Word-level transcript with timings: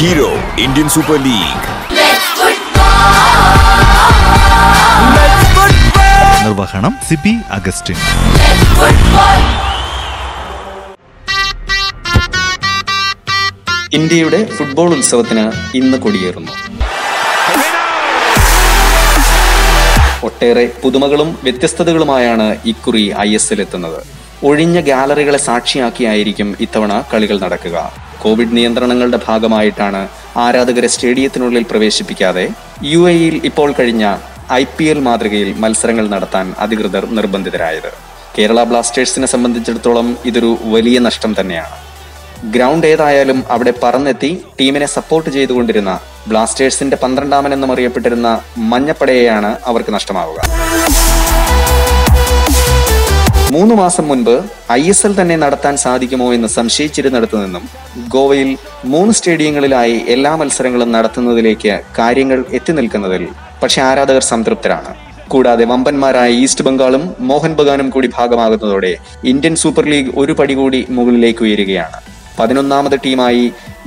Hero 0.00 0.28
Indian 0.64 0.88
Super 0.94 1.16
League. 1.24 1.64
നിർവഹണം 6.44 6.94
Sibi 7.08 7.32
Augustine. 7.56 7.98
ഇന്ത്യയുടെ 13.98 14.40
football 14.56 14.90
ഉത്സവത്തിന് 14.96 15.44
ഇന്ന് 15.74 15.98
കൊടിയേറുന്നു. 15.98 16.52
ഒട്ടേറെ 20.28 20.66
പുതുമകളും 20.82 21.38
വ്യത്യസ്തതകളുമായാണ് 21.42 22.56
ഇക്കുറി 22.72 23.06
ഐ 23.26 23.34
എസ് 23.34 23.52
എൽ 23.52 23.60
എത്തുന്നത്. 23.60 24.00
ഒഴിഞ്ഞ 24.44 24.80
ഗാലറികളെ 24.80 25.38
സാക്ഷിയാക്കിയായിരിക്കും 25.48 26.56
ഇത്തവണ 26.60 27.02
കളികൾ 27.14 27.38
നടക്കുക. 27.40 28.09
കോവിഡ് 28.22 28.56
നിയന്ത്രണങ്ങളുടെ 28.58 29.20
ഭാഗമായിട്ടാണ് 29.28 30.02
ആരാധകരെ 30.44 30.88
സ്റ്റേഡിയത്തിനുള്ളിൽ 30.94 31.64
പ്രവേശിപ്പിക്കാതെ 31.70 32.46
യു 32.92 33.02
എയിൽ 33.12 33.34
ഇപ്പോൾ 33.50 33.70
കഴിഞ്ഞ 33.78 34.04
ഐ 34.60 34.62
പി 34.76 34.86
എൽ 34.92 35.00
മാതൃകയിൽ 35.06 35.50
മത്സരങ്ങൾ 35.62 36.06
നടത്താൻ 36.14 36.46
അധികൃതർ 36.64 37.04
നിർബന്ധിതരായത്. 37.18 37.90
കേരള 38.36 38.60
ബ്ലാസ്റ്റേഴ്സിനെ 38.70 39.28
സംബന്ധിച്ചിടത്തോളം 39.34 40.08
ഇതൊരു 40.30 40.50
വലിയ 40.74 40.98
നഷ്ടം 41.06 41.32
തന്നെയാണ്. 41.40 41.76
ഗ്രൗണ്ട് 42.54 42.86
ഏതായാലും 42.92 43.38
അവിടെ 43.54 43.72
പറന്നെത്തി 43.82 44.30
ടീമിനെ 44.58 44.88
സപ്പോർട്ട് 44.96 45.30
ചെയ്തുകൊണ്ടിരുന്ന 45.36 45.92
ബ്ലാസ്റ്റേഴ്സിന്റെ 46.30 46.96
പന്ത്രണ്ടാമൻ 47.02 47.52
എന്നും 47.56 47.72
അറിയപ്പെട്ടിരുന്ന 47.74 48.28
മഞ്ഞപ്പടയെയാണ് 48.72 49.50
അവർക്ക് 49.70 49.94
നഷ്ടമാവുക. 49.98 50.40
മൂന്ന് 53.52 53.74
മാസം 53.74 54.04
മുൻപ് 54.08 54.34
ഐ 54.72 54.82
എസ് 54.90 55.04
എൽ 55.06 55.12
തന്നെ 55.20 55.36
നടത്താൻ 55.42 55.74
സാധിക്കുമോ 55.84 56.26
എന്ന് 56.34 56.48
സംശയിച്ചിരുന്നിടത്തു 56.56 57.36
നിന്നും 57.36 57.64
ഗോവയിൽ 58.14 58.50
മൂന്ന് 58.84 59.12
സ്റ്റേഡിയങ്ങളിലായി 59.18 59.96
എല്ലാ 60.14 60.32
മത്സരങ്ങളും 60.40 60.90
നടത്തുന്നതിലേക്ക് 60.96 61.74
കാര്യങ്ങൾ 61.98 62.44
എത്തി 62.58 62.72
നിൽക്കുന്നതിൽ 62.78 63.24
പക്ഷെ 63.62 63.80
ആരാധകർ 63.88 64.24
സംതൃപ്തരാണ്. 64.32 64.92
കൂടാതെ 65.28 65.64
വമ്പന്മാരായ 65.72 66.30
ഈസ്റ്റ് 66.44 66.66
ബംഗാളും 66.68 67.02
മോഹൻ 67.30 67.52
ബഗാനും 67.58 67.90
കൂടി 67.90 68.10
ഭാഗമാകുന്നതോടെ 68.18 68.92
ഇന്ത്യൻ 69.32 69.56
സൂപ്പർ 69.62 69.86
ലീഗ് 69.92 70.12
ഒരു 70.16 70.32
പടി 70.32 70.54
കൂടി 70.60 70.80
മുകളിലേക്ക് 70.98 71.44
ഉയരുകയാണ്. 71.46 71.98
പതിനൊന്നാമത് 72.38 72.96
ടീമായി 73.04 73.44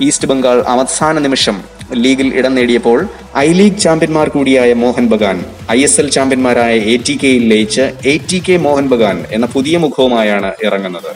ഈസ്റ്റ് 0.07 0.27
ബംഗാൾ 0.27 0.57
അവസാന 0.73 1.19
നിമിഷം 1.19 1.57
ലീഗിൽ 2.03 2.29
ഇടം 2.37 2.55
നേടിയപ്പോൾ 2.55 2.99
ഐ 3.37 3.47
ലീഗ് 3.53 3.77
ചാമ്പ്യന്മാർ 3.77 4.29
കൂടിയായ 4.29 4.73
Mohun 4.73 5.05
Bagan 5.09 5.37
I 5.71 5.83
S 5.83 5.99
L 5.99 6.09
ചാമ്പ്യന്മാരായ 6.09 6.73
എ 6.93 6.95
ടി 7.07 7.15
കെയിൽ 7.23 7.43
ലയിച്ച് 7.53 7.81
A 7.81 8.17
T 8.31 8.39
K 8.47 8.57
Mohun 8.57 8.87
Bagan 8.87 9.25
എന്ന 9.31 9.45
പുതിയ 9.45 9.77
മുഖവുമായാണ് 9.77 10.51
ഇറങ്ങുന്നത്. 10.63 11.11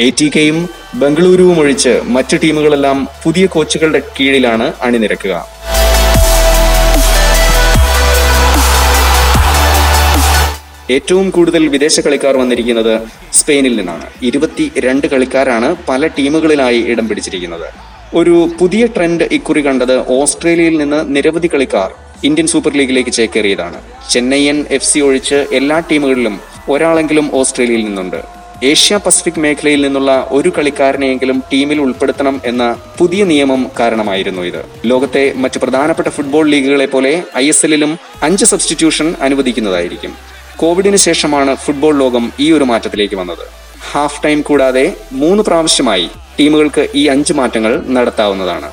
എ 0.00 0.10
ടി 0.20 0.28
കെയും 0.36 0.68
ബംഗളൂരുവും 0.94 1.58
ഒഴിച്ച് 1.58 2.00
മറ്റു 2.16 2.36
ടീമുകളെല്ലാം 2.36 3.08
പുതിയ 3.24 3.46
കോച്ചുകളുടെ 3.46 4.02
കീഴിലാണ് 4.20 4.72
അണിനിരക്കുക. 4.82 5.34
ഏറ്റവും 10.90 11.30
കൂടുതൽ 11.30 11.68
വിദേശ 11.68 12.00
കളിക്കാർ 12.00 12.36
വന്നിരിക്കുന്നത് 12.36 12.94
സ്പെയിനിൽ 13.32 13.76
നിന്നാണ്. 13.76 14.06
ഇരുപത്തി 14.22 14.72
രണ്ട് 14.76 15.06
കളിക്കാരാണ് 15.06 15.76
പല 15.88 16.06
ടീമുകളിലായി 16.06 16.80
ഇടം 16.92 17.08
പിടിച്ചിരിക്കുന്നത്. 17.08 17.93
ഒരു 18.14 18.50
പുതിയ 18.60 18.86
ട്രെൻഡ് 18.86 19.24
ഇക്കുറി 19.32 19.66
കണ്ടത് 19.66 20.08
ഓസ്ട്രേലിയയിൽ 20.08 20.76
നിന്ന് 20.78 21.16
നിരവധി 21.16 21.50
കളിക്കാർ 21.54 21.90
ഇന്ത്യൻ 22.24 22.46
സൂപ്പർ 22.46 22.72
ലീഗിലേക്ക് 22.72 23.10
ചേക്കേറിയതാണ്. 23.10 23.82
ചെന്നൈയൻ 24.10 24.64
എഫ് 24.70 24.84
സി 24.84 24.98
ഒഴിച്ച് 24.98 25.34
എല്ലാ 25.34 25.78
ടീമുകളിലും 25.78 26.40
ഒരാളെങ്കിലും 26.68 27.30
ഓസ്ട്രേലിയയിൽ 27.34 27.84
നിന്നുണ്ട്. 27.84 28.20
ഏഷ്യ 28.64 28.96
പസഫിക് 28.96 29.40
മേഖലയിൽ 29.40 29.82
നിന്നുള്ള 29.82 30.28
ഒരു 30.30 30.52
കളിക്കാരനെയെങ്കിലും 30.58 31.42
ടീമിൽ 31.52 31.80
ഉൾപ്പെടുത്തണം 31.80 32.40
എന്ന 32.44 32.76
പുതിയ 32.98 33.24
നിയമം 33.24 33.70
കാരണമായിരുന്നു 33.80 34.42
ഇത്. 34.42 34.64
ലോകത്തെ 34.84 35.32
മറ്റ് 35.36 35.60
പ്രധാനപ്പെട്ട 35.60 36.08
ഫുട്ബോൾ 36.08 36.48
ലീഗുകളെ 36.48 36.86
പോലെ 36.86 37.22
ഐ 37.36 37.48
എസ് 37.48 37.66
എല്ലിലും 37.66 37.98
അഞ്ച് 38.22 38.44
സബ്സ്റ്റിറ്റ്യൂഷൻ 38.44 39.14
അനുവദിക്കുന്നതായിരിക്കും. 39.20 40.14
കോവിഡിന് 40.56 40.96
ശേഷമാണ് 40.96 41.56
ഫുട്ബോൾ 41.56 41.98
ലോകം 41.98 42.32
ഈ 42.40 42.52
ഒരു 42.52 42.64
മാറ്റത്തിലേക്ക് 42.64 43.14
വന്നത്. 43.14 43.46
ഹാഫ് 43.92 44.24
ടൈം 44.24 44.42
കൂടാതെ 44.42 44.92
മൂന്ന് 45.12 45.44
പ്രാവശ്യമായി 45.44 46.08
ടീമുകൾക്ക് 46.38 46.88
ഈ 46.94 47.06
അഞ്ച് 47.06 47.32
മാറ്റങ്ങൾ 47.32 47.82
നടത്താവുന്നതാണ്. 47.96 48.70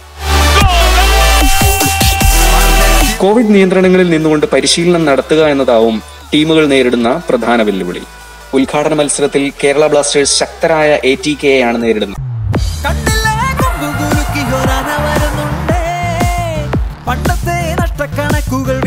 കോവിഡ് 3.17 3.53
നിയന്ത്രണങ്ങളിൽ 3.55 4.09
നിന്നുകൊണ്ട് 4.09 4.45
പരിശീലനം 4.53 5.05
നടത്തുക 5.05 5.47
എന്നതാവും 5.47 6.01
ടീമുകൾ 6.33 6.65
നേരിടുന്ന 6.65 7.21
പ്രധാന 7.29 7.61
വെല്ലുവിളി. 7.61 8.01
ഉദ്ഘാടന 8.53 8.93
മത്സരത്തിൽ 8.93 9.51
കേരള 9.63 9.87
ബ്ലാസ്റ്റേഴ്സ് 9.87 10.39
ശക്തരായ 10.39 10.99
എ 11.03 11.15
ടി 11.25 11.37
കെയാണ് 11.43 11.83
നേരിടുന്നത്. 11.83 12.19
പണ്ടത്തെ 17.07 17.57
നഷ്ടക്കണക്കുകൾ 17.81 18.80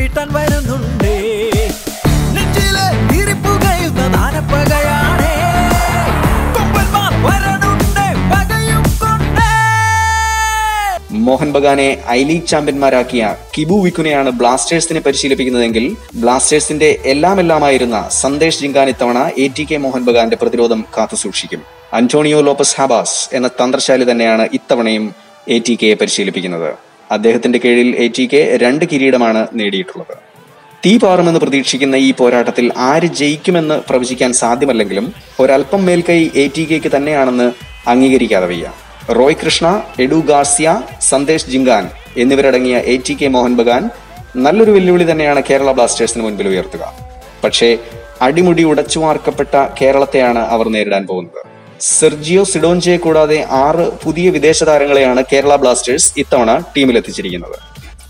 മോഹൻ 11.23 11.51
ബഗാനെ 11.53 11.87
ഐ 12.11 12.25
ലീഗ് 12.25 12.47
ചാമ്പ്യന്മാരാക്കിയ 12.47 13.25
കിബു 13.55 13.77
വിക്കുനെയാണ് 13.85 14.31
ബ്ലാസ്റ്റേഴ്സിനെ 14.31 15.01
പരിശീലിപ്പിക്കുന്നതെങ്കിൽ 15.01 15.85
ബ്ലാസ്റ്റേഴ്സിന്റെ 16.23 16.89
എല്ലാം 17.05 17.41
എല്ലാമായിരുന്ന 17.41 17.99
സന്ദേശ് 18.23 18.61
ജിങ്കാൻ 18.61 18.89
ഇത്തവണ 18.89 19.19
എ 19.45 19.47
ടി 19.57 19.65
കെ 19.71 19.77
മോഹൻ 19.77 20.05
ബഗാന്റെ 20.05 20.37
പ്രതിരോധം 20.37 20.85
കാത്തുസൂക്ഷിക്കും 20.97 21.63
അന്റോണിയോ 21.93 22.41
ലോപ്പസ് 22.41 22.77
ഹാബാസ് 22.79 23.35
എന്ന 23.37 23.51
തന്ത്രശാലി 23.61 24.11
തന്നെയാണ് 24.11 24.49
ഇത്തവണയും 24.53 25.15
എ 25.49 25.59
ടി 25.59 25.75
കെയെ 25.83 25.95
പരിശീലിപ്പിക്കുന്നത്. 25.95 26.71
അദ്ദേഹത്തിന്റെ 27.13 27.59
കീഴിൽ 27.65 27.91
എ 28.05 28.09
ടി 28.09 28.27
കെ 28.27 28.43
രണ്ട് 28.63 28.85
കിരീടമാണ് 28.93 29.47
നേടിയിട്ടുള്ളത്. 29.53 30.15
തീ 30.87 30.99
പാറുമെന്ന് 31.03 31.41
പ്രതീക്ഷിക്കുന്ന 31.41 31.97
ഈ 32.07 32.13
പോരാട്ടത്തിൽ 32.13 32.73
ആര് 32.77 33.07
ജയിക്കുമെന്ന് 33.21 33.77
പ്രവചിക്കാൻ 33.89 34.33
സാധ്യമല്ലെങ്കിലും 34.33 35.07
ഒരൽപ്പം 35.41 35.85
മേൽക്കൈ 35.87 36.21
എ 36.35 36.47
ടി 36.57 36.65
കെക്ക് 36.65 36.97
തന്നെയാണെന്ന് 36.97 37.53
അംഗീകരിക്കാതെ 37.93 38.47
വയ്യ. 38.47 38.67
Roy 39.09 39.35
Krishna 39.35 39.83
Edu 40.01 40.19
Garcia 40.29 40.69
Sandesh 41.09 41.51
Jhingan 41.51 41.91
എന്നിവരടങ്ങിയ 42.17 42.77
A 42.93 42.97
T 43.07 43.15
K 43.15 43.27
Mohun 43.27 43.57
Bagan 43.57 43.91
നല്ലൊരു 44.37 44.71
വെല്ലുവിളി 44.71 45.11
തന്നെയാണ് 45.11 45.43
കേരള 45.51 45.73
ബ്ലാസ്റ്റേഴ്സിന് 45.73 46.23
മുൻപിൽ 46.25 46.49
ഉയർത്തുക. 46.49 46.85
പക്ഷേ 47.45 47.79
അടിമുടി 48.23 48.63
ഉടച്ചുവാർക്കപ്പെട്ട 48.63 49.55
കേരളത്തെയാണ് 49.81 50.39
അവർ 50.39 50.69
നേരിടാൻ 50.69 51.07
പോകുന്നത്. 51.07 51.41
സെർജിയോ 51.81 52.45
സിഡോഞ്ചയെ 52.45 52.97
കൂടാതെ 52.97 53.47
ആറ് 53.51 53.91
പുതിയ 54.05 54.31
വിദേശ 54.31 54.65
താരങ്ങളെയാണ് 54.65 55.25
കേരള 55.33 55.57
ബ്ലാസ്റ്റേഴ്സ് 55.57 56.13
ഇത്തവണ 56.17 56.65
ടീമിലെത്തിച്ചിരിക്കുന്നത്. 56.77 57.59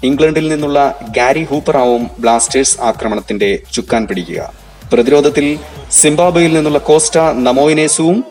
ഇംഗ്ലണ്ടിൽ 0.05 0.49
നിന്നുള്ള 0.49 0.79
ഗാരി 1.19 1.45
ഹൂപ്പറാവും 1.45 2.11
ബ്ലാസ്റ്റേഴ്സ് 2.19 2.81
ആക്രമണത്തിന്റെ 2.81 3.59
ചുക്കാൻ 3.73 4.07
പിടിക്കുക. 4.07 4.53
പ്രതിരോധത്തിൽ 4.93 5.59
സിംബാബ്വയിൽ 5.91 6.55
നിന്നുള്ള 6.55 6.79
കോസ്റ്റ 6.79 7.19
നമോയിനേസുവും 7.19 8.25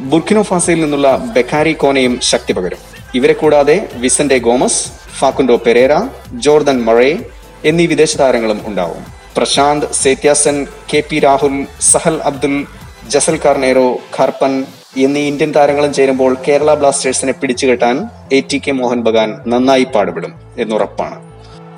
ബുർക്കിനോഫാസയിൽ 0.00 0.80
നിന്നുള്ള 0.80 1.16
ബെക്കാരി 1.16 1.72
കോനയും 1.72 2.20
ശക്തി 2.20 2.52
പകരും. 2.52 2.78
ഇവരെ 3.14 3.32
കൂടാതെ 3.32 3.88
Vicente 3.94 4.38
Gomez 4.38 4.82
Facundo 5.18 5.56
Pereyra 5.56 5.92
Jordan 6.32 6.84
Murray 6.84 7.18
എന്നീ 7.64 7.86
വിദേശ 7.86 8.16
താരങ്ങളും 8.16 8.60
ഉണ്ടാവും. 8.66 9.04
പ്രശാന്ത് 9.36 9.86
സേത്യാസൻ 9.92 10.66
കെ 10.92 11.02
പി 11.10 11.18
രാഹുൽ 11.18 11.66
സഹൽ 11.80 12.20
അബ്ദുൽ 12.24 12.66
ജസൽ 13.08 13.36
കാർനേറോ 13.44 13.98
ഖർപ്പൻ 14.18 14.64
എന്നീ 14.96 15.22
ഇന്ത്യൻ 15.28 15.52
താരങ്ങളും 15.56 15.92
ചേരുമ്പോൾ 15.92 16.36
കേരള 16.48 16.74
ബ്ലാസ്റ്റേഴ്സിനെ 16.74 17.32
പിടിച്ചുകെട്ടാൻ 17.32 18.08
A 18.32 18.40
T 18.52 18.58
K 18.58 18.72
Mohun 18.72 19.02
Bagan 19.02 19.40
നന്നായി 19.46 19.86
പാടുപെടും 19.94 20.32
എന്നുറപ്പാണ്. 20.58 21.16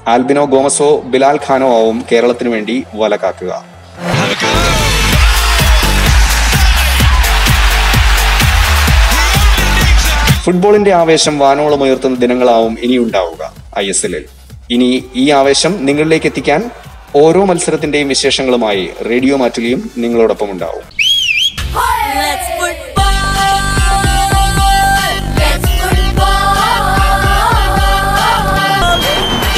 ആൽബിനോ 0.09 0.45
ഗോമസോ 0.45 1.01
ബിലാൽ 1.01 1.39
ഖാനോ 1.49 1.69
ആവും 1.79 2.05
കേരളത്തിനു 2.13 2.51
വേണ്ടി 2.51 2.85
വല 2.95 3.17
കാക്കുക. 3.17 3.65
ഫുട്ബോളിന്റെ 10.49 10.93
ആവേശം 10.99 11.35
വാനോളം 11.41 11.81
ഉയർത്തുന്ന 11.85 12.17
ദിനങ്ങളാവും 12.21 12.75
ഇനി 12.85 12.95
ഉണ്ടാവുക 12.99 13.43
ഐ 13.79 13.83
എസ് 13.93 14.05
എല്ലിൽ 14.07 14.25
ഇനി 14.75 14.87
ഈ 15.23 15.25
ആവേശം 15.39 15.73
നിങ്ങളിലേക്ക് 15.89 16.29
എത്തിക്കാൻ 16.31 16.61
ഓരോ 17.23 17.41
മത്സരത്തിന്റെയും 17.51 18.09
വിശേഷങ്ങളുമായി 18.09 18.85
റേഡിയോ 19.11 19.37
മാറ്റുകയും 19.43 19.83
നിങ്ങളോടൊപ്പം 20.05 20.51
ഉണ്ടാവും 20.55 20.87